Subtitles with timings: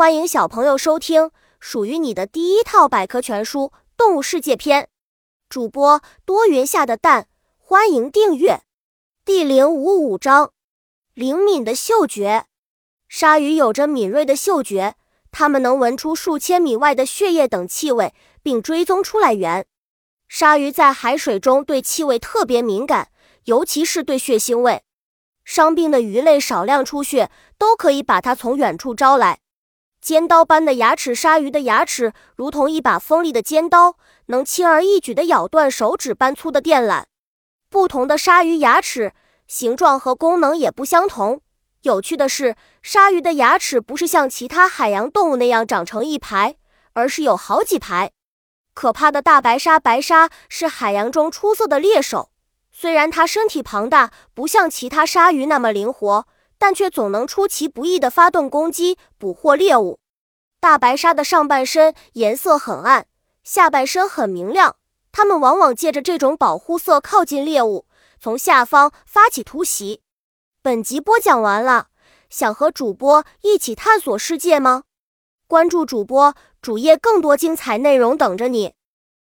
[0.00, 3.64] 欢迎小朋友收听属于你的第一套百科全书
[3.98, 4.88] 《动物世界》篇。
[5.50, 8.62] 主播多云下的蛋，欢迎订阅。
[9.26, 10.52] 第零五五章：
[11.12, 12.46] 灵敏的嗅觉。
[13.10, 14.94] 鲨鱼有着敏锐的嗅觉，
[15.30, 19.66] 它们能闻出数千米外的血液等气味，并追踪出来源。
[20.30, 23.10] 鲨鱼在海水中对气味特别敏感，
[23.44, 24.82] 尤其是对血腥味。
[25.44, 29.40] 伤病的鱼类少量出血，都可以把它从远处招来。
[30.00, 33.96] 尖刀般的牙齿，鲨鱼的牙齿如同一把锋利的尖刀，
[34.26, 37.04] 能轻而易举地咬断手指般粗的电缆。
[37.68, 39.12] 不同的鲨鱼牙齿
[39.46, 41.42] 形状和功能也不相同。
[41.82, 46.56] 有趣的是，鲨鱼的牙齿不是像其他海洋动物那样长成一排，
[46.94, 48.10] 而是有好几排。
[48.72, 52.30] 可怕的大白鲨，白鲨是海洋中出色的猎手。
[52.72, 56.26] 虽然它身体庞大，不像其他鲨鱼那么灵活。
[56.60, 59.98] 但却总能出其不意地发动攻击，捕获猎物。
[60.60, 63.06] 大白鲨的上半身颜色很暗，
[63.42, 64.76] 下半身很明亮。
[65.10, 67.86] 它们往往借着这种保护色靠近猎物，
[68.20, 70.02] 从下方发起突袭。
[70.60, 71.88] 本集播讲完了，
[72.28, 74.82] 想和主播一起探索世界吗？
[75.48, 78.74] 关注主播主页，更多精彩内容等着你。